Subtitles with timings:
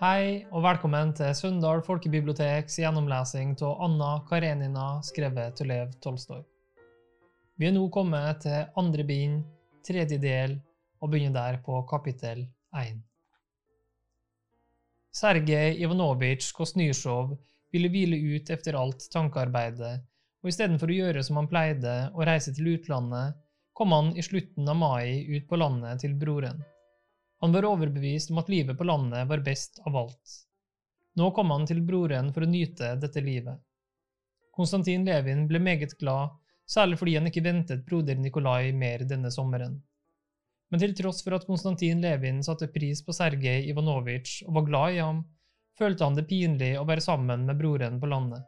[0.00, 6.40] Hei og velkommen til Søndal folkebiblioteks gjennomlesing av Anna Karenina skrevet til Lev Tolstoy.
[7.60, 9.42] Vi er nå kommet til andre bind,
[9.84, 10.56] tredje del,
[11.04, 12.46] og begynner der på kapittel
[12.80, 13.04] 1.
[15.20, 17.36] Sergej Ivanovitsj Kosnysjov
[17.68, 19.94] ville hvile ut etter alt tankearbeidet,
[20.40, 23.36] og istedenfor å gjøre som han pleide, å reise til utlandet,
[23.76, 26.64] kom han i slutten av mai ut på landet til broren.
[27.40, 30.34] Han var overbevist om at livet på landet var best av alt.
[31.16, 33.56] Nå kom han til broren for å nyte dette livet.
[34.52, 36.36] Konstantin Levin ble meget glad,
[36.68, 39.78] særlig fordi han ikke ventet broder Nikolai mer denne sommeren.
[40.70, 44.98] Men til tross for at Konstantin Levin satte pris på Sergej Ivanovitsj og var glad
[44.98, 45.24] i ham,
[45.78, 48.44] følte han det pinlig å være sammen med broren på landet.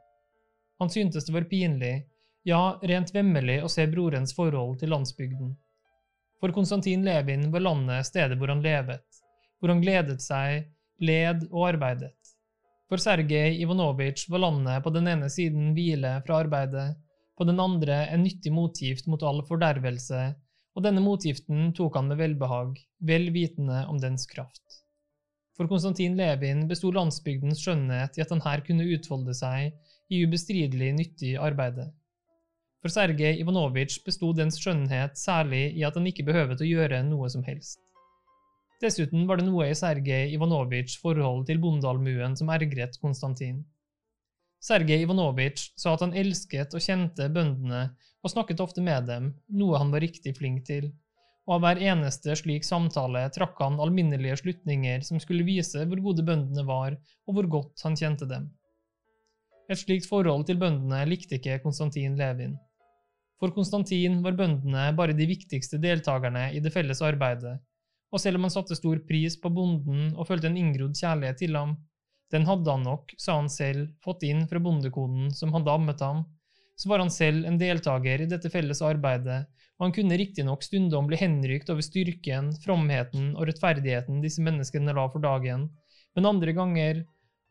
[0.79, 1.95] Han syntes det var pinlig,
[2.45, 5.57] ja, rent vemmelig å se brorens forhold til landsbygden.
[6.43, 9.05] For Konstantin Levin var landet stedet hvor han levet,
[9.63, 10.65] hvor han gledet seg,
[10.99, 12.17] led og arbeidet.
[12.91, 16.97] For Sergej Ivanovitsj var landet på den ene siden hvile fra arbeidet,
[17.39, 20.25] på den andre en nyttig motgift mot all fordervelse,
[20.75, 22.75] og denne motgiften tok han med velbehag,
[23.07, 24.83] vel vitende om dens kraft.
[25.55, 29.71] For Konstantin Levin besto landsbygdens skjønnhet i at han her kunne utfolde seg
[30.11, 31.93] i ubestridelig nyttig arbeide.
[32.83, 37.29] For Sergej Ivanovitsj besto dens skjønnhet særlig i at han ikke behøvde å gjøre noe
[37.31, 37.79] som helst.
[38.83, 43.61] Dessuten var det noe i Sergej Ivanovitsjs forhold til bondealmuen som ergret Konstantin.
[44.63, 47.85] Sergej Ivanovitsj sa at han elsket og kjente bøndene
[48.23, 50.91] og snakket ofte med dem, noe han var riktig flink til,
[51.47, 56.27] og av hver eneste slik samtale trakk han alminnelige slutninger som skulle vise hvor gode
[56.27, 58.51] bøndene var, og hvor godt han kjente dem.
[59.71, 62.59] Et slikt forhold til bøndene likte ikke Konstantin Levin.
[63.43, 67.57] For Konstantin var bøndene bare de viktigste deltakerne i det felles arbeidet,
[68.15, 71.59] og selv om han satte stor pris på bonden og følte en inngrodd kjærlighet til
[71.59, 71.73] ham,
[72.31, 76.23] den hadde han nok, sa han selv, fått inn fra bondekonen som hadde ammet ham,
[76.79, 79.41] så var han selv en deltaker i dette felles arbeidet,
[79.75, 85.09] og han kunne riktignok stundom bli henrykt over styrken, fromheten og rettferdigheten disse menneskene la
[85.11, 85.67] for dagen,
[86.15, 87.03] men andre ganger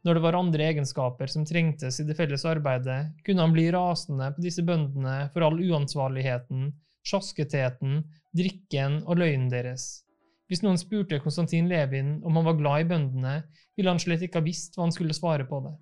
[0.06, 4.32] når det var andre egenskaper som trengtes i det felles arbeidet, kunne han bli rasende
[4.34, 6.72] på disse bøndene for all uansvarligheten,
[7.06, 8.00] sjasketheten,
[8.38, 10.02] drikken og løgnen deres.
[10.50, 13.36] Hvis noen spurte Konstantin Levin om han var glad i bøndene,
[13.78, 15.76] ville han slett ikke ha visst hva han skulle svare på det.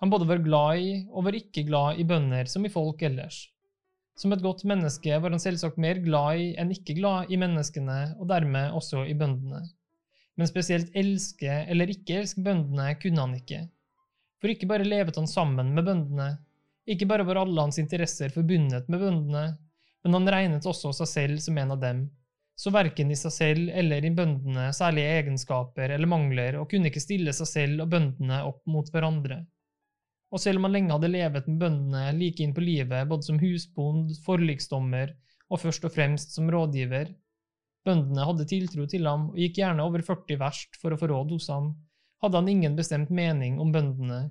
[0.00, 3.44] Han både var glad i og var ikke glad i bønder som i folk ellers.
[4.18, 8.14] Som et godt menneske var han selvsagt mer glad i enn ikke glad i menneskene,
[8.20, 9.64] og dermed også i bøndene
[10.38, 13.60] men spesielt elske eller ikke elske bøndene kunne han ikke.
[14.42, 16.28] For ikke bare levet han sammen med bøndene,
[16.90, 19.44] ikke bare var alle hans interesser forbundet med bøndene,
[20.04, 22.04] men han regnet også seg selv som en av dem,
[22.54, 27.02] så verken i seg selv eller i bøndene særlige egenskaper eller mangler, og kunne ikke
[27.02, 29.40] stille seg selv og bøndene opp mot hverandre.
[30.34, 33.40] Og selv om han lenge hadde levet med bøndene like inn på livet, både som
[33.40, 35.14] husbond, forliksdommer
[35.48, 37.10] og først og fremst som rådgiver,
[37.84, 41.34] Bøndene hadde tiltro til ham og gikk gjerne over 40 verst for å få råd
[41.36, 41.74] hos ham,
[42.24, 44.22] hadde han ingen bestemt mening om bøndene,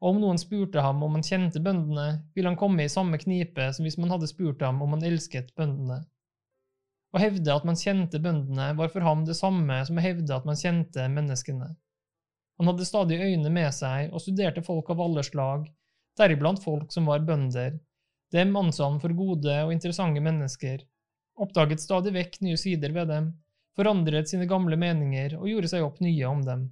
[0.00, 3.70] og om noen spurte ham om han kjente bøndene, ville han komme i samme knipe
[3.76, 6.00] som hvis man hadde spurt ham om han elsket bøndene.
[7.14, 10.48] Å hevde at man kjente bøndene, var for ham det samme som å hevde at
[10.48, 11.68] man kjente menneskene.
[12.58, 15.68] Han hadde stadig øyne med seg og studerte folk av alle slag,
[16.18, 17.78] deriblant folk som var bønder.
[18.34, 20.82] Dem anså han for gode og interessante mennesker,
[21.40, 23.30] oppdaget stadig vekk nye sider ved dem,
[23.76, 26.66] forandret sine gamle meninger og gjorde seg opp nye om dem.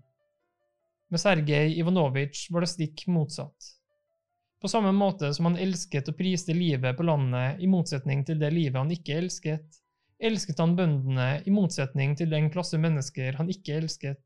[1.13, 3.73] Med Sergej Ivanovitsj var det stikk motsatt.
[4.63, 8.53] På samme måte som han elsket og priste livet på landet i motsetning til det
[8.55, 9.81] livet han ikke elsket,
[10.23, 14.23] elsket han bøndene i motsetning til den klasse mennesker han ikke elsket,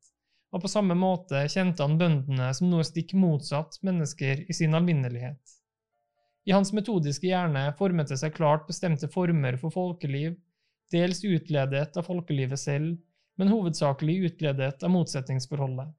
[0.52, 5.55] og på samme måte kjente han bøndene som noe stikk motsatt mennesker i sin alminnelighet.
[6.46, 10.36] I hans metodiske hjerne formet det seg klart bestemte former for folkeliv,
[10.94, 12.92] dels utledet av folkelivet selv,
[13.36, 15.90] men hovedsakelig utledet av motsetningsforholdet.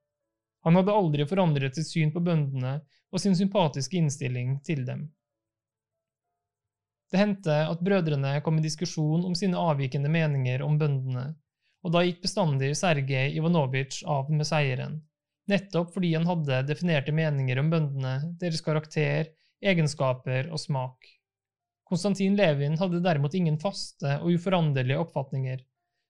[0.63, 2.79] Han hadde aldri forandret sitt syn på bøndene
[3.11, 5.05] og sin sympatiske innstilling til dem.
[7.11, 11.29] Det hendte at brødrene kom i diskusjon om sine avvikende meninger om bøndene,
[11.83, 14.97] og da gikk bestandig Sergej Ivanovitsj av med seieren,
[15.47, 19.29] nettopp fordi han hadde definerte meninger om bøndene, deres karakter
[19.63, 21.07] egenskaper og smak.
[21.87, 25.61] Konstantin Levin hadde derimot ingen faste og uforanderlige oppfatninger,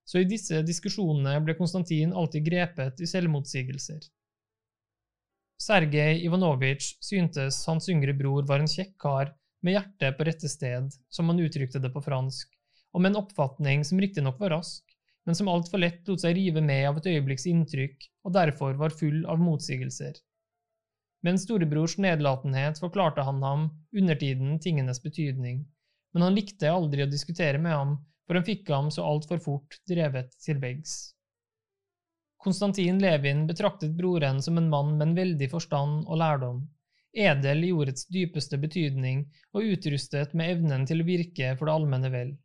[0.07, 4.01] så i disse diskusjonene ble Konstantin alltid grepet i selvmotsigelser.
[5.61, 9.33] Sergej Ivanovitsj syntes hans yngre bror var en kjekk kar
[9.65, 12.51] med hjertet på rette sted, som han uttrykte det på fransk,
[12.93, 14.83] og med en oppfatning som riktignok var rask,
[15.27, 18.95] men som altfor lett lot seg rive med av et øyeblikks inntrykk og derfor var
[18.95, 20.13] full av motsigelser.
[21.23, 25.63] Med en storebrors nedlatenhet forklarte han ham undertiden tingenes betydning,
[26.13, 27.95] men han likte aldri å diskutere med ham,
[28.27, 30.97] for han fikk ham så altfor fort drevet til veggs.
[32.37, 36.61] Konstantin Levin betraktet broren som en mann med en veldig forstand og lærdom,
[37.17, 39.25] edel i ordets dypeste betydning
[39.57, 42.35] og utrustet med evnen til å virke for det allmenne vel.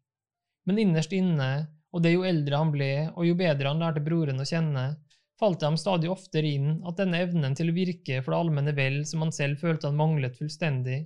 [0.65, 1.51] Men innerst inne
[1.93, 4.85] og det jo eldre han ble, og jo bedre han lærte broren å kjenne,
[5.43, 8.75] falt det ham stadig oftere inn at denne evnen til å virke for det allmenne
[8.77, 11.01] vel som han selv følte han manglet fullstendig,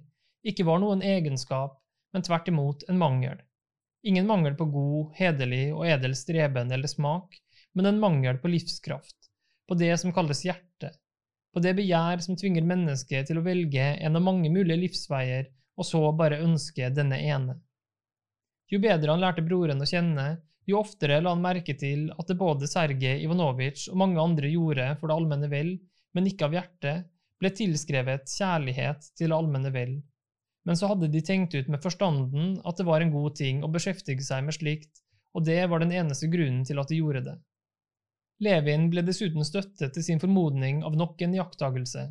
[0.45, 1.79] ikke var noen egenskap,
[2.13, 3.41] men tvert imot en mangel.
[4.07, 7.39] Ingen mangel på god, hederlig og edel streben eller smak,
[7.73, 9.31] men en mangel på livskraft,
[9.67, 10.93] på det som kalles hjerte,
[11.57, 15.49] på det begjær som tvinger mennesket til å velge en av mange mulige livsveier,
[15.81, 17.57] og så bare ønske denne ene.
[18.69, 20.29] Jo bedre han lærte broren å kjenne,
[20.67, 24.89] jo oftere la han merke til at det både Sergej Ivanovitsj og mange andre gjorde
[25.01, 25.77] for det allmenne vel,
[26.17, 27.07] men ikke av hjertet,
[27.41, 29.99] ble tilskrevet kjærlighet til det allmenne vel.
[30.67, 33.71] Men så hadde de tenkt ut med forstanden at det var en god ting å
[33.71, 35.05] beskjeftige seg med slikt,
[35.37, 37.37] og det var den eneste grunnen til at de gjorde det.
[38.43, 42.09] Levin ble dessuten støttet til sin formodning av nok en iakttagelse.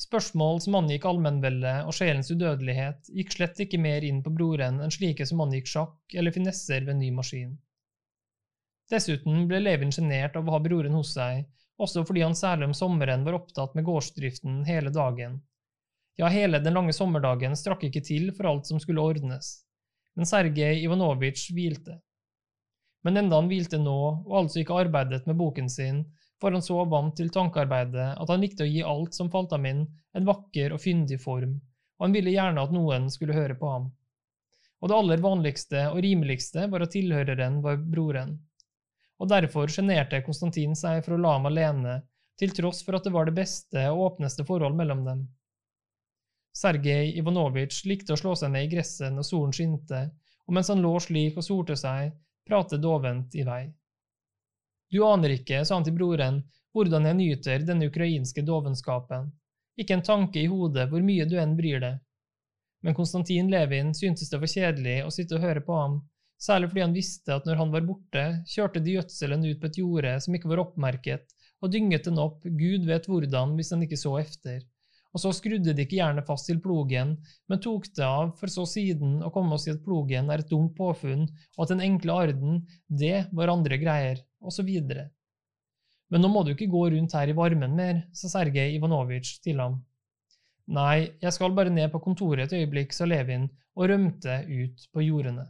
[0.00, 4.92] Spørsmål som angikk allmennveldet og sjelens udødelighet, gikk slett ikke mer inn på broren enn
[4.92, 7.54] slike som angikk sjakk eller finesser ved ny maskin.
[8.92, 11.46] Dessuten ble Levin sjenert av å ha broren hos seg,
[11.80, 15.38] også fordi han særlig om sommeren var opptatt med gårdsdriften hele dagen.
[16.20, 19.64] Ja, hele den lange sommerdagen strakk ikke til for alt som skulle ordnes,
[20.14, 21.96] men Sergej Ivanovitsj hvilte.
[23.04, 23.98] Men enda han hvilte nå,
[24.28, 26.04] og altså ikke arbeidet med boken sin,
[26.40, 29.64] var han så vant til tankearbeidet at han likte å gi alt som falt ham
[29.68, 31.56] inn, en vakker og fyndig form,
[31.96, 33.88] og han ville gjerne at noen skulle høre på ham.
[34.84, 38.36] Og det aller vanligste og rimeligste var at tilhøreren var broren
[39.20, 42.00] og derfor sjenerte Konstantin seg for å la ham alene,
[42.38, 45.22] til tross for at det var det beste og åpneste forhold mellom dem.
[46.54, 50.02] Sergej Ivanovitsj likte å slå seg ned i gresset når solen skinte,
[50.46, 52.12] og mens han lå slik og solte seg,
[52.46, 53.62] pratet dovent i vei.
[54.90, 56.42] Du aner ikke, sa han til broren,
[56.74, 59.30] hvordan jeg nyter denne ukrainske dovenskapen,
[59.80, 61.98] ikke en tanke i hodet hvor mye du enn bryr deg.
[62.84, 65.96] Men Konstantin Levin syntes det var kjedelig å sitte og høre på ham,
[66.40, 69.80] særlig fordi han visste at når han var borte, kjørte de gjødselen ut på et
[69.80, 74.00] jorde som ikke var oppmerket, og dynget den opp, gud vet hvordan, hvis han ikke
[74.00, 74.62] så efter.
[75.14, 77.14] Og så skrudde de ikke jernet fast til plogen,
[77.48, 80.50] men tok det av for så siden å komme og si at plogen er et
[80.50, 85.12] dumt påfunn, og at den enkle arden, det var andre greier, og så videre.
[86.10, 89.62] Men nå må du ikke gå rundt her i varmen mer, sa Sergej Ivanovitsj til
[89.62, 89.78] ham.
[90.74, 93.46] Nei, jeg skal bare ned på kontoret et øyeblikk, sa Levin
[93.76, 95.46] og rømte ut på jordene.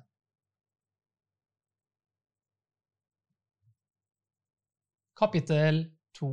[5.15, 5.77] Kapittel
[6.19, 6.29] 2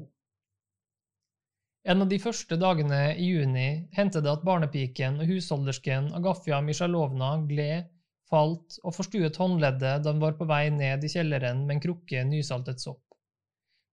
[1.84, 7.28] En av de første dagene i juni hendte det at barnepiken og husholdersken Agafja Mishalovna
[7.52, 7.92] gled,
[8.32, 12.24] falt og forstuet håndleddet da hun var på vei ned i kjelleren med en krukke
[12.26, 13.04] nysaltet sopp.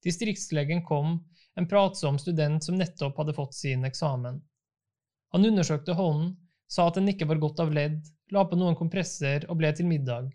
[0.09, 1.19] Distriktslegen kom,
[1.53, 4.41] en pratsom student som nettopp hadde fått sin eksamen.
[5.37, 6.33] Han undersøkte hånden,
[6.65, 8.01] sa at den ikke var godt av ledd,
[8.33, 10.33] la på noen kompresser og ble til middag.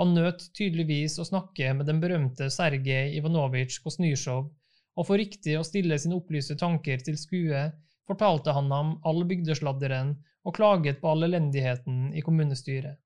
[0.00, 4.46] Han nøt tydeligvis å snakke med den berømte Sergej Ivanovitsj Kosnysjov,
[4.96, 7.66] og for riktig å stille sine opplyste tanker til skue,
[8.08, 10.14] fortalte han ham all bygdesladderen
[10.48, 12.96] og klaget på all elendigheten i kommunestyret.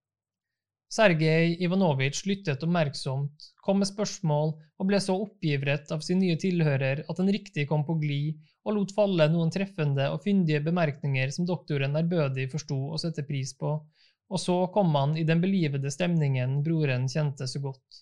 [0.94, 7.02] Sergej Ivanovitsj lyttet oppmerksomt, kom med spørsmål og ble så oppgivret av sin nye tilhører
[7.08, 11.48] at den riktig kom på glid og lot falle noen treffende og fyndige bemerkninger som
[11.48, 13.74] doktoren ærbødig forsto å sette pris på,
[14.34, 18.00] og så kom han i den belivede stemningen broren kjente så godt,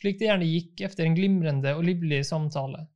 [0.00, 2.86] slik det gjerne gikk efter en glimrende og livlig samtale.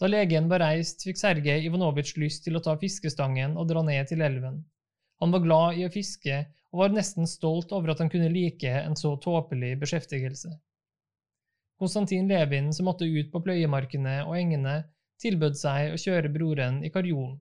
[0.00, 4.08] Da legen var reist, fikk Sergej Ivanovitsj lyst til å ta fiskestangen og dra ned
[4.12, 4.62] til elven.
[5.20, 6.38] Han var glad i å fiske
[6.70, 10.52] og var nesten stolt over at han kunne like en så tåpelig beskjeftigelse.
[11.80, 14.82] Konstantin Levin, som måtte ut på pløyemarkene og engene,
[15.20, 17.38] tilbød seg å kjøre broren i karjolen.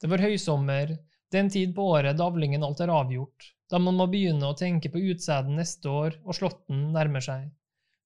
[0.00, 0.96] Det var høysommer,
[1.32, 4.90] den tid på året da avlingen alt er avgjort, da man må begynne å tenke
[4.92, 7.46] på utsæden neste år og slåtten nærmer seg.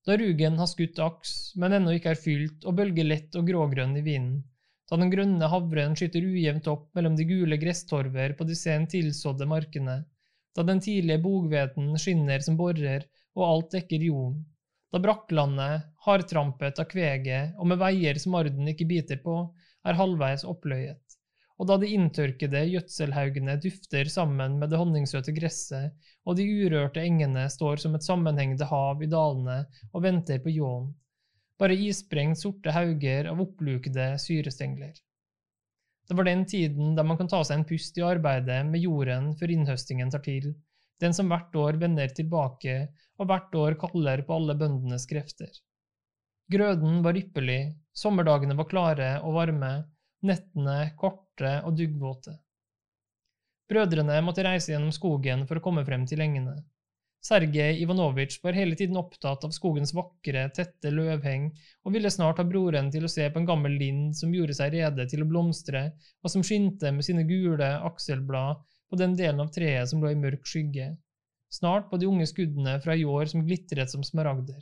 [0.07, 3.97] Da rugen har skutt aks, men ennå ikke er fylt og bølger lett og grågrønn
[3.99, 4.45] i vinden.
[4.87, 9.47] Da den grønne havren skyter ujevnt opp mellom de gule gresstorver på de sent tilsådde
[9.51, 9.97] markene.
[10.55, 13.03] Da den tidlige boghveten skinner som borer
[13.35, 14.45] og alt dekker jorden.
[14.95, 19.41] Da brakklandet, hardtrampet av kveget og med veier som arden ikke biter på,
[19.83, 21.06] er halvveis oppløyet
[21.57, 25.95] og da de inntørkede gjødselhaugene dufter sammen med det honningsøte gresset,
[26.25, 30.91] og de urørte engene står som et sammenhengende hav i dalene og venter på ljåen,
[31.57, 34.93] bare isprengt sorte hauger av opplukede syrestengler.
[36.07, 39.33] Det var den tiden da man kan ta seg en pust i arbeidet med jorden
[39.39, 40.53] før innhøstingen tar til,
[41.01, 42.77] den som hvert år vender tilbake
[43.17, 45.49] og hvert år kaller på alle bøndenes krefter.
[46.53, 49.71] Grøden var ypperlig, sommerdagene var klare og varme,
[50.25, 52.37] nettene korte og duggvåte.
[53.67, 56.55] Brødrene måtte reise gjennom skogen for å komme frem til engene.
[57.27, 61.49] Sergej Ivanovitsj var hele tiden opptatt av skogens vakre, tette løvheng,
[61.83, 64.71] og ville snart ha broren til å se på en gammel lind som gjorde seg
[64.77, 65.81] rede til å blomstre,
[66.23, 70.19] og som skinte med sine gule akselblad på den delen av treet som lå i
[70.21, 70.93] mørk skygge,
[71.51, 74.61] snart på de unge skuddene fra i år som glitret som smaragder.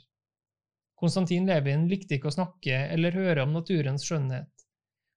[0.98, 4.50] Konstantin Levin likte ikke å snakke eller høre om naturens skjønnhet.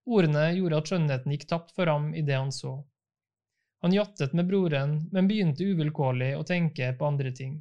[0.08, 2.78] Ordene gjorde at skjønnheten gikk tapt for ham i det han så.
[3.84, 7.58] Han jattet med broren, men begynte uvilkårlig å tenke på andre ting.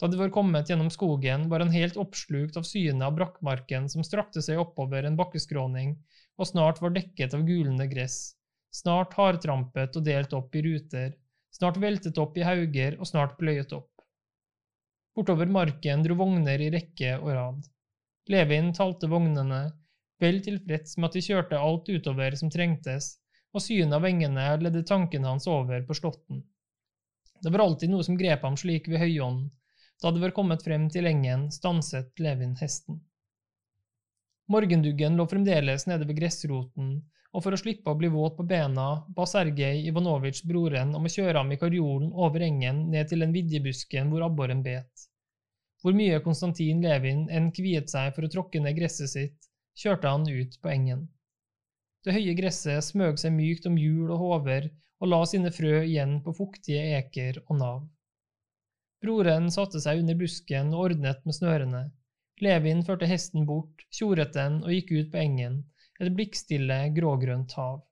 [0.00, 4.02] Da de var kommet gjennom skogen, var han helt oppslukt av synet av brakkmarken som
[4.06, 5.94] strakte seg oppover en bakkeskråning,
[6.40, 8.34] og snart var dekket av gulende gress,
[8.74, 11.12] snart hardtrampet og delt opp i ruter,
[11.54, 13.92] snart veltet opp i hauger og snart pløyet opp.
[15.14, 17.62] Bortover marken dro vogner i rekke og rad.
[18.32, 19.68] Levin talte vognene,
[20.22, 23.14] vel tilfreds med at de kjørte alt utover som trengtes,
[23.54, 26.42] og synet av engene ledde tanken hans over på slåtten.
[27.42, 29.50] Det var alltid noe som grep ham slik ved høyånden.
[30.02, 32.98] Da de var kommet frem til engen, stanset Levin hesten.
[34.50, 36.96] Morgenduggen lå fremdeles nede ved gressroten,
[37.34, 41.12] og for å slippe å bli våt på bena, ba Sergej Ivanovitsj broren om å
[41.14, 45.08] kjøre ham i karjolen over engen ned til den vidjebusken hvor abboren bet.
[45.82, 50.28] Hvor mye Konstantin Levin enn kviet seg for å tråkke ned gresset sitt, kjørte han
[50.28, 51.08] ut på engen.
[52.04, 54.68] Det høye gresset smøg seg mykt om hjul og hover
[55.00, 57.82] og la sine frø igjen på fuktige eker og nav.
[59.04, 61.82] Broren satte seg under busken og ordnet med snørene.
[62.44, 65.58] Levin førte hesten bort, tjoret den og gikk ut på engen,
[66.00, 67.82] et blikkstille, grågrønt hav.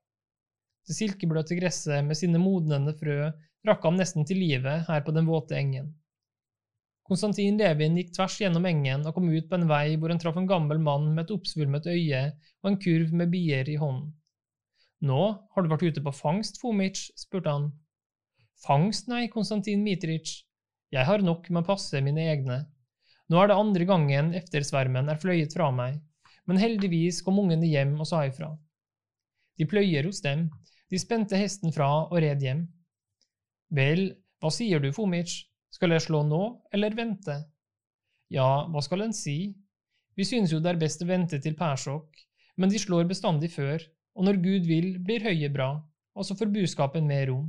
[0.87, 3.29] Det silkebløte gresset med sine modnende frø
[3.67, 5.93] rakk ham nesten til livet her på den våte engen.
[7.13, 10.37] Konstantin Levin gikk tvers gjennom engen og kom ut på en vei hvor han traff
[10.39, 12.21] en gammel mann med et oppsvulmet øye
[12.63, 14.07] og en kurv med bier i hånden.
[15.05, 15.19] Nå,
[15.53, 17.03] har du vært ute på fangst, Fomic?
[17.19, 17.67] spurte han.
[18.65, 20.39] Fangst, nei, Konstantin Mitric.
[20.95, 22.63] Jeg har nok med å passe mine egne.
[23.29, 26.01] Nå er det andre gangen eftersvermen er fløyet fra meg,
[26.49, 28.55] men heldigvis kom ungene hjem og sa ifra.
[29.61, 30.47] De pløyer hos dem,
[30.89, 32.65] de spente hesten fra og red hjem.
[33.69, 34.07] Vel,
[34.41, 35.43] hva sier du, Fomitsj?
[35.73, 36.43] Skal jeg slå nå,
[36.75, 37.39] eller vente?
[38.33, 39.55] Ja, hva skal en si?
[40.13, 42.19] Vi synes jo det er best å vente til pærsjokk,
[42.61, 43.81] men de slår bestandig før,
[44.13, 45.71] og når Gud vil, blir høye bra,
[46.13, 47.47] og så får buskapen mer rom.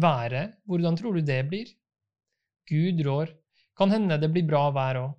[0.00, 1.68] Været, hvordan tror du det blir?
[2.70, 3.34] Gud rår,
[3.76, 5.12] kan hende det blir bra vær òg.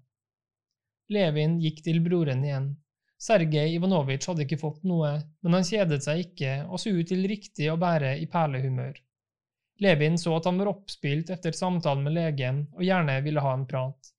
[1.14, 2.72] Levin gikk til broren igjen.
[3.22, 5.12] Sergej Ivanovitsj hadde ikke fått noe,
[5.46, 8.98] men han kjedet seg ikke og så ut til riktig å bære i perlehumør.
[9.84, 13.68] Levin så at han var oppspilt etter samtalen med legen og gjerne ville ha en
[13.68, 14.12] prat.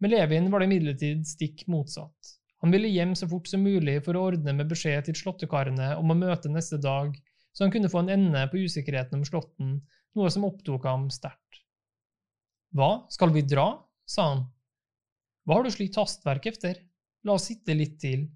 [0.00, 2.34] Med Levin var det imidlertid stikk motsatt.
[2.62, 6.10] Han ville hjem så fort som mulig for å ordne med beskjed til slåttekarene om
[6.10, 7.12] å møte neste dag,
[7.52, 9.76] så han kunne få en ende på usikkerheten om slåtten,
[10.18, 11.62] noe som opptok ham sterkt.
[12.74, 13.70] Hva, skal vi dra?
[14.08, 14.46] sa han.
[15.44, 16.80] Hva har du slikt hastverk efter?
[17.26, 18.26] La oss sitte litt til.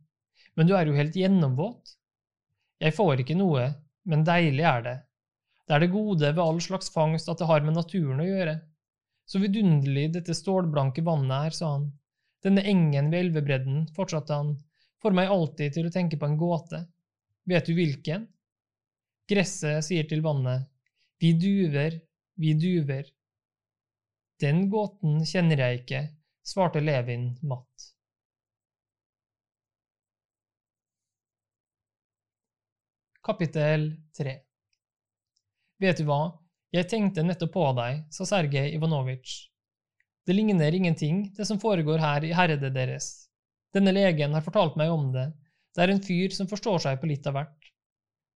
[0.56, 1.94] Men du er jo helt gjennomvåt.
[2.82, 3.70] Jeg får ikke noe,
[4.08, 4.96] men deilig er det.
[5.66, 8.56] Det er det gode ved all slags fangst at det har med naturen å gjøre.
[9.28, 11.86] Så vidunderlig dette stålblanke vannet er, sa han.
[12.42, 14.56] Denne engen ved elvebredden, fortsatte han,
[15.02, 16.82] får meg alltid til å tenke på en gåte.
[17.48, 18.26] Vet du hvilken?
[19.30, 20.66] Gresset sier til vannet,
[21.22, 22.00] vi duver,
[22.42, 23.06] vi duver.
[24.42, 26.04] Den gåten kjenner jeg ikke,
[26.42, 27.92] svarte Levin matt.
[33.22, 34.40] Kapittel 3
[35.82, 36.20] Vet du hva,
[36.70, 39.48] jeg tenkte nettopp på deg, sa Sergej Ivanovitsj.
[40.22, 43.08] Det ligner ingenting, det som foregår her i herredet deres.
[43.74, 45.32] Denne legen har fortalt meg om det,
[45.74, 47.72] det er en fyr som forstår seg på litt av hvert.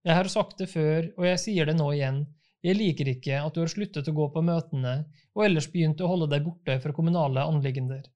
[0.08, 2.22] Jeg har sagt det før, og jeg sier det nå igjen,
[2.64, 4.96] jeg liker ikke at du har sluttet å gå på møtene
[5.34, 8.06] og ellers begynt å holde deg borte fra kommunale anliggender.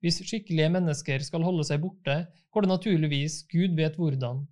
[0.00, 2.22] Hvis skikkelige mennesker skal holde seg borte,
[2.54, 4.46] går det naturligvis Gud vet hvordan.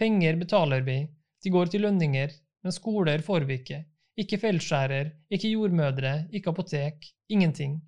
[0.00, 1.02] Penger betaler vi,
[1.44, 2.32] de går til lønninger,
[2.62, 3.82] men skoler får vi ikke.
[4.18, 7.78] Ikke feltskjærer, ikke jordmødre, ikke apotek, ingenting.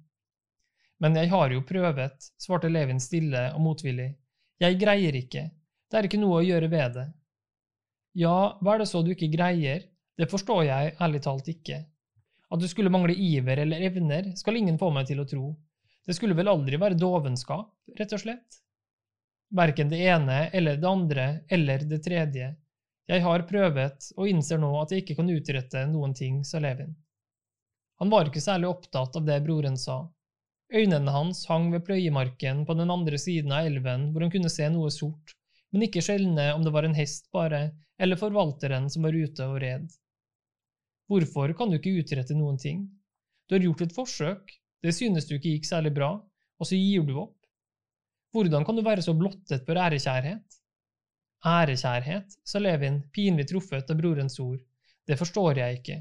[1.00, 4.12] Men jeg har jo prøvet, svarte Levin stille og motvillig.
[4.61, 5.49] Jeg greier ikke,
[5.91, 7.07] det er ikke noe å gjøre ved det.
[8.21, 9.87] Ja, hva er det så du ikke greier?
[10.19, 11.81] Det forstår jeg ærlig talt ikke.
[12.50, 15.53] At du skulle mangle iver eller evner, skal ingen få meg til å tro.
[16.07, 18.61] Det skulle vel aldri være dovenskap, rett og slett?
[19.55, 22.50] Verken det ene eller det andre eller det tredje.
[23.11, 26.93] Jeg har prøvet og innser nå at jeg ikke kan utrette noen ting, sa Levin.
[27.99, 30.05] Han var ikke særlig opptatt av det broren sa.
[30.71, 34.69] Øynene hans hang ved pløyemarken på den andre siden av elven hvor han kunne se
[34.71, 35.35] noe sort,
[35.75, 39.59] men ikke skjelne om det var en hest bare, eller forvalteren som var ute og
[39.64, 39.90] red.
[41.11, 42.87] Hvorfor kan du ikke utrette noen ting?
[43.50, 44.55] Du har gjort et forsøk,
[44.87, 46.12] det synes du ikke gikk særlig bra,
[46.62, 47.35] og så gir du opp.
[48.31, 50.60] Hvordan kan du være så blottet for ærekjærhet?
[51.47, 54.61] Ærekjærhet, sa Levin, pinlig truffet av brorens ord,
[55.09, 55.97] det forstår jeg ikke.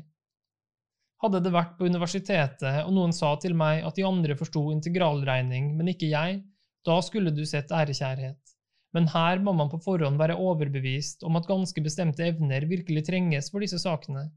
[1.23, 5.73] Hadde det vært på universitetet og noen sa til meg at de andre forsto integralregning,
[5.79, 6.41] men ikke jeg,
[6.87, 8.39] da skulle du sett ærekjærhet.
[8.95, 13.51] Men her må man på forhånd være overbevist om at ganske bestemte evner virkelig trenges
[13.51, 14.29] for disse sakene.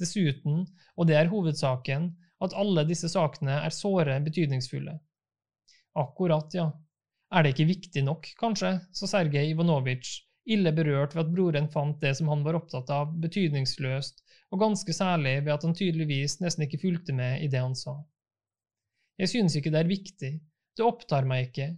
[0.00, 2.10] Dessuten, og det er hovedsaken,
[2.44, 4.98] at alle disse sakene er såre betydningsfulle.
[5.96, 6.68] Akkurat, ja.
[7.32, 12.00] Er det ikke viktig nok, kanskje, sa Sergej Ivanovitsj, ille berørt ved at broren fant
[12.02, 14.22] det som han var opptatt av, betydningsløst,
[14.54, 17.96] og ganske særlig ved at han tydeligvis nesten ikke fulgte med i det han sa.
[19.18, 20.32] Jeg synes ikke det er viktig,
[20.76, 21.72] det opptar meg ikke,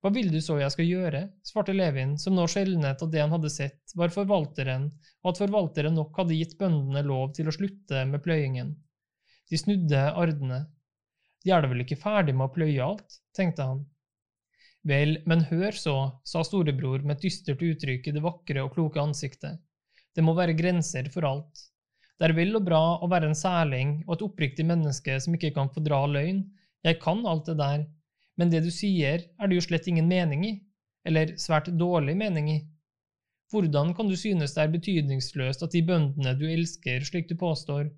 [0.00, 1.20] hva vil du så jeg skal gjøre?
[1.44, 4.86] svarte Levin, som nå skjelnet at det han hadde sett, var forvalteren,
[5.20, 8.72] og at forvalteren nok hadde gitt bøndene lov til å slutte med pløyingen.
[9.52, 10.62] De snudde ardene.
[11.44, 13.84] De er da vel ikke ferdig med å pløye alt, tenkte han.
[14.88, 19.00] Vel, men hør så, sa storebror med et dystert uttrykk i det vakre og kloke
[19.02, 19.60] ansiktet.
[20.16, 21.66] Det må være grenser for alt.
[22.20, 25.52] Det er vel og bra å være en særling og et oppriktig menneske som ikke
[25.56, 26.42] kan fordra løgn.
[26.84, 27.86] Jeg kan alt det der,
[28.40, 30.52] men det du sier, er det jo slett ingen mening i,
[31.08, 32.58] eller svært dårlig mening i.
[33.52, 37.88] Hvordan kan du synes det er betydningsløst at de bøndene du elsker, slik du påstår?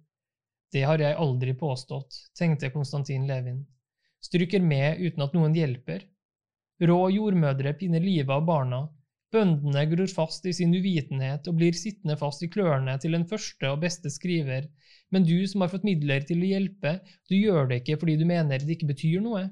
[0.72, 3.60] Det har jeg aldri påstått, tenkte Konstantin Levin.
[4.22, 6.06] Stryker med uten at noen hjelper.
[6.82, 8.82] Rå jordmødre pinner livet av barna,
[9.32, 13.70] bøndene gror fast i sin uvitenhet og blir sittende fast i klørne til den første
[13.70, 14.66] og beste skriver,
[15.14, 16.98] men du som har fått midler til å hjelpe,
[17.30, 19.46] du gjør det ikke fordi du mener det ikke betyr noe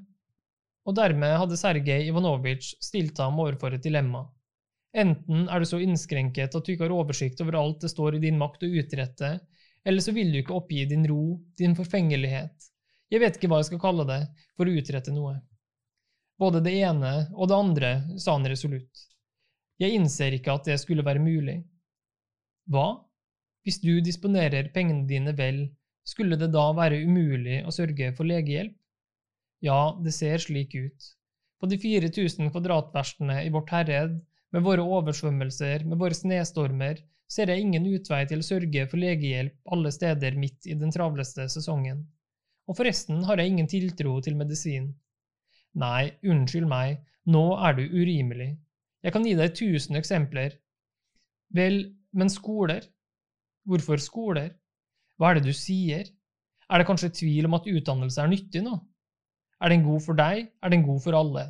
[0.87, 4.23] og dermed hadde Sergej Ivanovitsj stilt ham overfor et dilemma.
[4.97, 8.23] Enten er du så innskrenket at du ikke har oversikt over alt det står i
[8.25, 9.31] din makt å utrette,
[9.85, 12.67] eller så vil du ikke oppgi din ro, din forfengelighet,
[13.11, 14.21] jeg vet ikke hva jeg skal kalle det,
[14.55, 15.33] for å utrette noe.
[16.41, 19.05] Både det ene og det andre, sa han resolutt.
[19.81, 21.59] Jeg innser ikke at det skulle være mulig.
[22.69, 22.87] Hva?
[23.65, 25.67] Hvis du disponerer pengene dine vel,
[26.07, 28.73] skulle det da være umulig å sørge for legehjelp?
[29.61, 31.09] Ja, det ser slik ut.
[31.61, 34.17] På de 4000 kvadratverstene i vårt herred,
[34.51, 39.53] med våre oversvømmelser, med våre snestormer, ser jeg ingen utvei til å sørge for legehjelp
[39.75, 42.01] alle steder midt i den travleste sesongen.
[42.67, 44.89] Og forresten har jeg ingen tiltro til medisin.
[45.79, 46.99] Nei, unnskyld meg,
[47.31, 48.51] nå er du urimelig.
[49.01, 50.57] Jeg kan gi deg tusen eksempler.
[51.55, 52.83] Vel, men skoler?
[53.67, 54.51] Hvorfor skoler?
[55.17, 56.09] Hva er det du sier?
[56.71, 58.77] Er det kanskje tvil om at utdannelse er nyttig nå?
[59.61, 61.49] Er den god for deg, er den god for alle.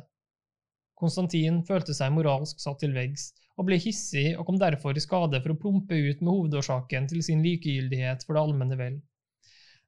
[0.98, 5.40] Konstantin følte seg moralsk satt til veggs, og ble hissig og kom derfor i skade
[5.42, 9.00] for å plumpe ut med hovedårsaken til sin likegyldighet for det allmenne vel.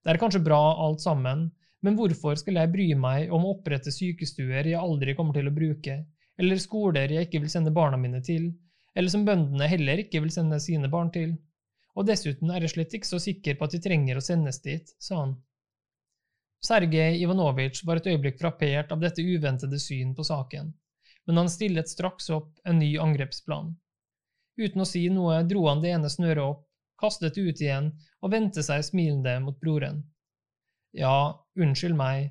[0.02, 1.46] Det er kanskje bra alt sammen,
[1.84, 5.54] men hvorfor skal jeg bry meg om å opprette sykestuer jeg aldri kommer til å
[5.54, 5.98] bruke,
[6.40, 8.48] eller skoler jeg ikke vil sende barna mine til,
[8.96, 11.34] eller som bøndene heller ikke vil sende sine barn til?
[11.94, 14.88] Og dessuten er jeg slett ikke så sikker på at de trenger å sendes dit,
[14.98, 15.36] sa han.
[16.64, 20.72] Sergej Ivanovitsj var et øyeblikk frappert av dette uventede syn på saken,
[21.28, 23.74] men han stillet straks opp en ny angrepsplan.
[24.56, 26.64] Uten å si noe dro han det ene snøret opp,
[27.00, 27.92] kastet det ut igjen
[28.22, 30.00] og vendte seg smilende mot broren.
[30.94, 32.30] Ja, unnskyld meg,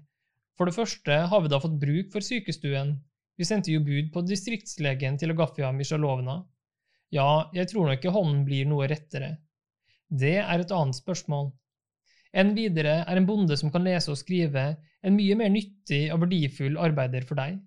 [0.57, 2.95] for det første har vi da fått bruk for sykestuen,
[3.35, 6.37] vi sendte jo bud på distriktslegen til Agafia Misjalovna.
[7.13, 9.35] Ja, jeg tror nok ikke hånden blir noe rettere.
[10.09, 11.49] Det er et annet spørsmål.
[12.33, 14.65] Enn videre er en bonde som kan lese og skrive,
[15.03, 17.59] en mye mer nyttig og verdifull arbeider for deg.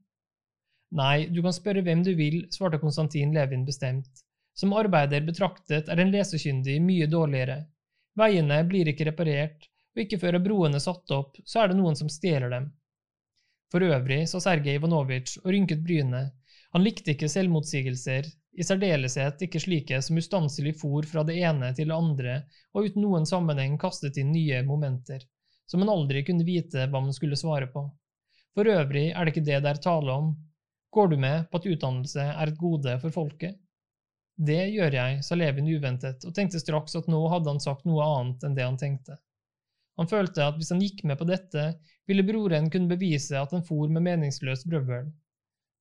[0.97, 4.23] Nei, du kan spørre hvem du vil, svarte Konstantin Levin bestemt.
[4.57, 7.65] Som arbeider betraktet er en lesekyndig mye dårligere.
[8.17, 11.97] Veiene blir ikke reparert, og ikke før er broene satt opp, så er det noen
[11.97, 12.69] som stjeler dem.
[13.73, 16.29] For øvrig, sa Sergej Ivanovitsj og rynket brynene,
[16.77, 21.91] han likte ikke selvmotsigelser, i særdeleshet ikke slike som ustanselig for fra det ene til
[21.91, 22.37] det andre
[22.73, 25.25] og uten noen sammenheng kastet inn nye momenter,
[25.69, 27.85] som en aldri kunne vite hva man skulle svare på.
[28.57, 30.33] For øvrig er det ikke det det er tale om.
[30.93, 33.59] Går du med på at utdannelse er et gode for folket?
[34.37, 38.05] Det gjør jeg, sa Levin uventet, og tenkte straks at nå hadde han sagt noe
[38.05, 39.17] annet enn det han tenkte.
[39.97, 41.71] Han følte at hvis han gikk med på dette,
[42.07, 45.09] ville broren kunne bevise at han for med meningsløst brøvel.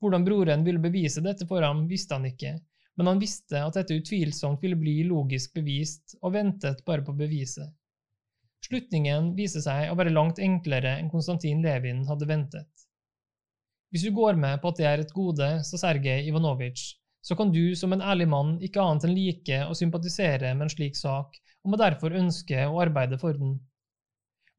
[0.03, 2.55] Hvordan broren ville bevise dette for ham, visste han ikke,
[2.95, 7.71] men han visste at dette utvilsomt ville bli logisk bevist, og ventet bare på beviset.
[8.65, 12.69] Slutningen viser seg å være langt enklere enn Konstantin Levin hadde ventet.
[13.93, 17.51] Hvis du går med på at det er et gode, sa Sergej Ivanovitsj, så kan
[17.53, 21.37] du som en ærlig mann ikke annet enn like å sympatisere med en slik sak,
[21.63, 23.55] og må derfor ønske å arbeide for den.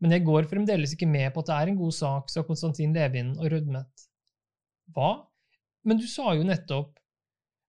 [0.03, 2.93] Men jeg går fremdeles ikke med på at det er en god sak, sa Konstantin
[2.97, 4.07] Levin og rødmet.
[4.93, 5.11] Hva?
[5.87, 6.97] Men du sa jo nettopp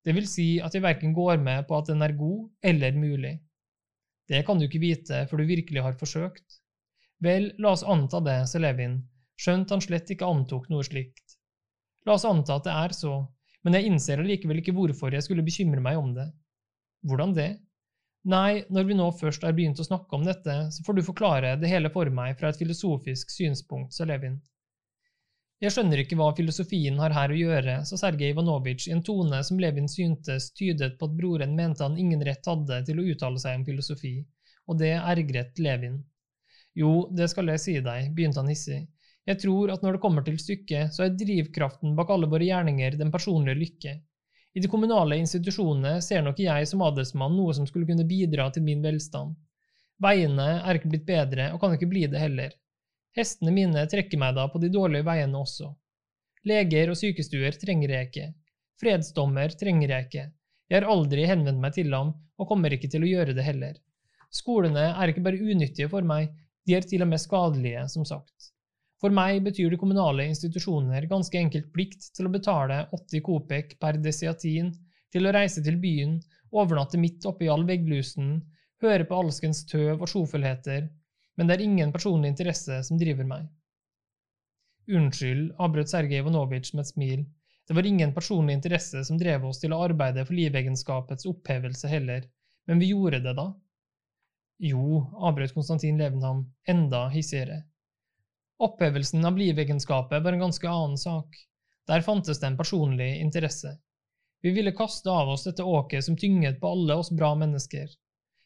[0.07, 3.33] det vil si at jeg verken går med på at den er god eller mulig.
[4.31, 6.61] Det kan du ikke vite før du virkelig har forsøkt.
[7.19, 9.01] Vel, la oss anta det, sa Levin,
[9.35, 11.35] skjønt han slett ikke antok noe slikt.
[12.07, 13.17] La oss anta at det er så,
[13.67, 16.29] men jeg innser allikevel ikke hvorfor jeg skulle bekymre meg om det.
[17.03, 17.49] Hvordan det?
[18.27, 21.53] Nei, når vi nå først har begynt å snakke om dette, så får du forklare
[21.61, 24.35] det hele for meg fra et filosofisk synspunkt, sa Levin.
[25.63, 29.39] Jeg skjønner ikke hva filosofien har her å gjøre, sa Sergej Ivanovitsj i en tone
[29.47, 33.41] som Levin syntes tydet på at broren mente han ingen rett hadde til å uttale
[33.41, 34.13] seg om filosofi,
[34.67, 35.97] og det ergret Levin.
[36.77, 38.83] Jo, det skal jeg si deg, begynte han hissig.
[39.27, 42.99] Jeg tror at når det kommer til stykket, så er drivkraften bak alle våre gjerninger
[42.99, 43.95] den personlige lykke.
[44.55, 48.65] I de kommunale institusjonene ser nok jeg som adelsmann noe som skulle kunne bidra til
[48.65, 49.35] min velstand.
[50.01, 52.55] Veiene er ikke blitt bedre og kan ikke bli det heller.
[53.17, 55.71] Hestene mine trekker meg da på de dårlige veiene også.
[56.47, 58.27] Leger og sykestuer trenger jeg ikke.
[58.81, 60.25] Fredsdommer trenger jeg ikke.
[60.69, 63.79] Jeg har aldri henvendt meg til ham, og kommer ikke til å gjøre det heller.
[64.33, 66.29] Skolene er ikke bare unyttige for meg,
[66.67, 68.51] de er til og med skadelige, som sagt.
[69.01, 73.99] For meg betyr de kommunale institusjoner ganske enkelt plikt til å betale 80 kopek per
[74.01, 74.71] desiatin,
[75.13, 76.17] til å reise til byen,
[76.51, 78.39] overnatte midt oppi all vegglusen,
[78.81, 80.89] høre på alskens tøv og sjofelheter,
[81.37, 83.45] men det er ingen personlig interesse som driver meg.
[84.87, 87.23] Unnskyld, avbrøt Sergej Ivanovitsj med et smil,
[87.67, 92.23] det var ingen personlig interesse som drev oss til å arbeide for livegenskapets opphevelse heller,
[92.65, 93.49] men vi gjorde det da.
[94.63, 97.65] Jo, avbrøt Konstantin Levenham, enda hissigere.
[98.57, 101.35] Opphevelsen av livegenskapet var en ganske annen sak.
[101.87, 103.77] Der fantes det en personlig interesse.
[104.41, 107.87] Vi ville kaste av oss dette åket som tynget på alle oss bra mennesker.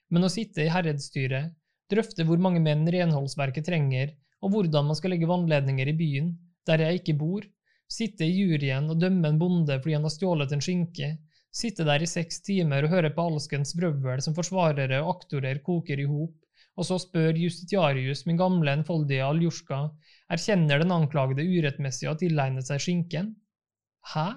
[0.09, 1.53] Men å sitte i herredsstyret,
[1.91, 4.11] drøfte hvor mange menn renholdsverket trenger,
[4.43, 6.31] og hvordan man skal legge vannledninger i byen,
[6.67, 7.47] der jeg ikke bor,
[7.91, 11.11] sitte i juryen og dømme en bonde fordi han har stjålet en skinke,
[11.51, 16.03] sitte der i seks timer og høre på alskens brøvl som forsvarere og aktorer koker
[16.03, 16.35] i hop,
[16.79, 19.81] og så spør justitiarius, min gamle, enfoldige Aljosjka,
[20.31, 23.33] erkjenner den anklagede urettmessig å ha tilegnet seg skinken?
[24.13, 24.29] Hæ?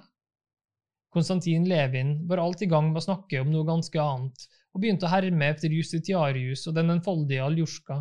[1.14, 5.07] Konstantin Levin var alt i gang med å snakke om noe ganske annet, og begynte
[5.07, 8.01] å herme etter justitiarius og den enfoldige Aljosjka.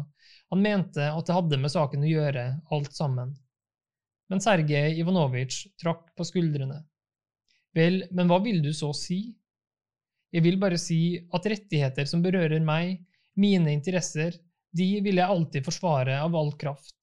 [0.54, 3.36] Han mente at det hadde med saken å gjøre, alt sammen.
[4.34, 6.80] Men Sergej Ivanovitsj trakk på skuldrene.
[7.78, 9.20] Vel, men hva vil du så si?
[10.34, 13.04] Jeg vil bare si at rettigheter som berører meg,
[13.40, 14.36] mine interesser,
[14.74, 16.96] de vil jeg alltid forsvare av all kraft.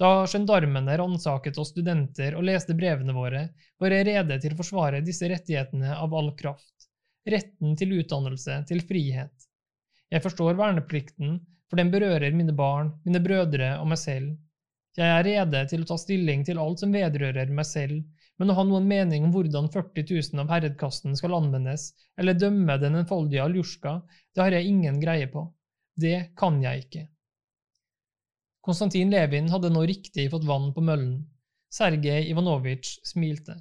[0.00, 3.48] Da gendarmene ransaket oss studenter og leste brevene våre,
[3.80, 6.90] var jeg rede til å forsvare disse rettighetene av all kraft
[7.28, 9.48] retten til utdannelse, til frihet.
[10.10, 11.38] Jeg forstår verneplikten,
[11.70, 14.32] for den berører mine barn, mine brødre og meg selv.
[14.98, 18.02] Jeg er rede til å ta stilling til alt som vedrører meg selv,
[18.40, 22.78] men å ha noen mening om hvordan 40 000 av herredkasten skal anvendes, eller dømme
[22.80, 23.98] den enfoldige Aljusjka,
[24.34, 25.42] det har jeg ingen greie på.
[25.92, 27.02] Det kan jeg ikke.
[28.64, 31.18] Konstantin Levin hadde nå riktig fått vann på møllen.
[31.70, 33.58] Sergej Ivanovitsj smilte.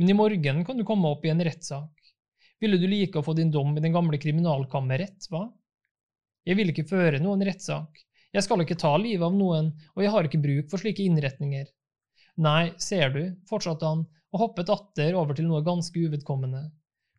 [0.00, 1.92] Men i morgen kan du komme opp i en rettssak.
[2.64, 5.44] Ville du like å få din dom i den gamle kriminalkammerrett, hva?
[6.48, 8.00] Jeg vil ikke føre noen rettssak.
[8.34, 11.68] Jeg skal ikke ta livet av noen, og jeg har ikke bruk for slike innretninger.
[12.42, 16.64] Nei, ser du, fortsatte han og hoppet atter over til noe ganske uvedkommende.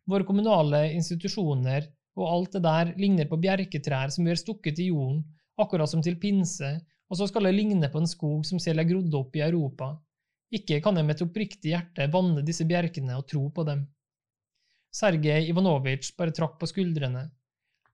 [0.06, 4.90] Våre kommunale institusjoner og alt det der ligner på bjerketrær som vi har stukket i
[4.90, 5.22] jorden,
[5.60, 6.68] akkurat som til pinse,
[7.08, 9.94] og så skal det ligne på en skog som selv er grodd opp i Europa.
[10.52, 13.86] Ikke kan jeg med et oppriktig hjerte vanne disse bjerkene og tro på dem.
[14.94, 17.26] Sergej Ivanovitsj bare trakk på skuldrene.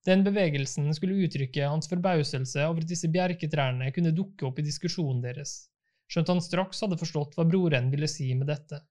[0.07, 5.23] Den bevegelsen skulle uttrykke hans forbauselse over at disse bjerketrærne kunne dukke opp i diskusjonen
[5.23, 5.72] deres,
[6.13, 8.83] skjønt han straks hadde forstått hva broren ville si med dette.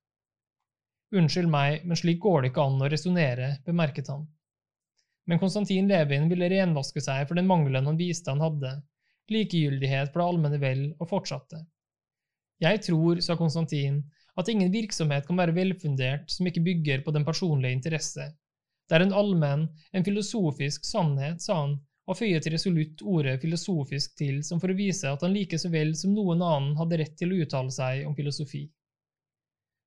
[1.14, 4.24] Unnskyld meg, men slik går det ikke an å resonnere, bemerket han.
[5.30, 8.72] Men Konstantin Levin ville renvaske seg for den mangelen han viste han hadde,
[9.32, 11.62] likegyldighet for det allmenne vel, og fortsatte.
[12.62, 14.02] Jeg tror, sa Konstantin,
[14.40, 18.32] at ingen virksomhet kan være velfundert som ikke bygger på den personlige interesse.
[18.88, 21.78] Det er en allmenn, en filosofisk sannhet, sa han,
[22.10, 25.94] og føyet resolutt ordet filosofisk til som for å vise at han like så vel
[25.98, 28.66] som noen annen hadde rett til å uttale seg om filosofi.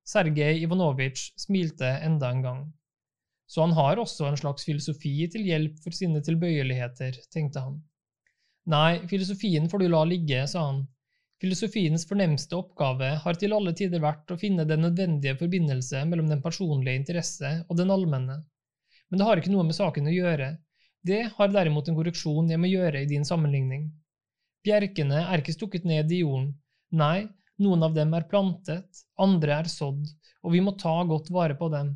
[0.05, 2.65] Sergej Ivanovitsj smilte enda en gang.
[3.49, 7.79] Så han har også en slags filosofi til hjelp for sine tilbøyeligheter, tenkte han.
[8.69, 10.85] Nei, filosofien får du la ligge, sa han.
[11.41, 16.41] Filosofiens fornemste oppgave har til alle tider vært å finne den nødvendige forbindelse mellom den
[16.41, 18.39] personlige interesse og den allmenne.
[19.09, 20.47] Men det har ikke noe med saken å gjøre,
[21.05, 23.89] det har derimot en korreksjon jeg må gjøre i din sammenligning.
[24.65, 26.55] Bjerkene er ikke stukket ned i jorden,
[26.89, 27.27] nei,
[27.61, 30.07] noen av dem er plantet, andre er sådd,
[30.41, 31.93] og vi må ta godt vare på dem.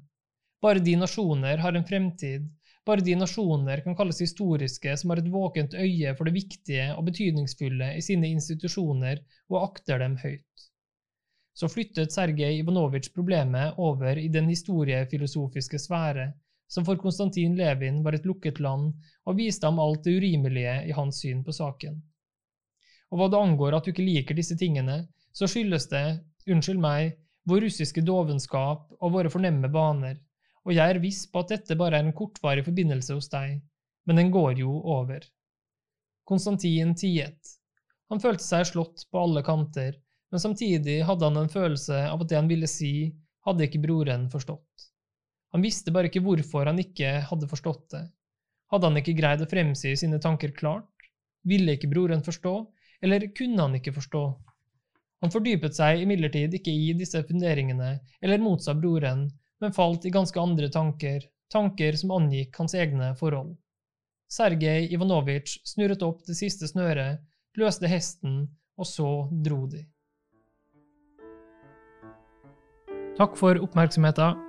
[0.61, 2.45] Bare de nasjoner har en fremtid,
[2.85, 7.07] bare de nasjoner kan kalles historiske som har et våkent øye for det viktige og
[7.09, 10.69] betydningsfulle i sine institusjoner og akter dem høyt.
[11.57, 16.29] Så flyttet Sergej Ivanovitsj problemet over i den historiefilosofiske sfære,
[16.69, 18.93] som for Konstantin Levin var et lukket land,
[19.25, 21.97] og viste ham alt det urimelige i hans syn på saken.
[23.09, 25.01] Og hva det angår at du ikke liker disse tingene,
[25.33, 26.05] så skyldes det,
[26.49, 27.15] unnskyld meg,
[27.49, 30.19] vår russiske dovenskap og våre fornemme baner,
[30.67, 33.57] og jeg er viss på at dette bare er en kortvarig forbindelse hos deg,
[34.05, 35.23] men den går jo over.
[36.29, 37.55] Konstantin tiet.
[38.13, 39.95] Han følte seg slått på alle kanter,
[40.29, 43.09] men samtidig hadde han en følelse av at det han ville si,
[43.47, 44.89] hadde ikke broren forstått.
[45.53, 48.03] Han visste bare ikke hvorfor han ikke hadde forstått det.
[48.69, 51.09] Hadde han ikke greid å fremsi sine tanker klart?
[51.47, 52.53] Ville ikke broren forstå,
[53.01, 54.23] eller kunne han ikke forstå?
[55.23, 59.25] Han fordypet seg imidlertid ikke i disse funderingene, eller motsa broren,
[59.59, 63.55] men falt i ganske andre tanker, tanker som angikk hans egne forhold.
[64.29, 67.23] Sergej Ivanovitsj snurret opp det siste snøret,
[67.57, 68.43] løste hesten,
[68.79, 69.09] og så
[69.43, 69.81] dro de.
[73.17, 74.48] Takk for oppmerksomheten.